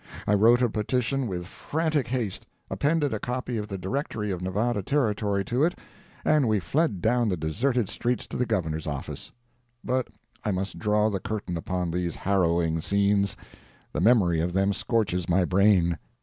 [0.25, 4.81] I wrote a petition with frantic haste, appended a copy of the Directory of Nevada
[4.81, 5.77] Territory to it,
[6.25, 9.31] and we fled down the deserted streets to the Governor's office.
[9.83, 10.07] But
[10.43, 15.99] I must draw the curtain upon these harrowing scenes—the memory of them scorches my brain.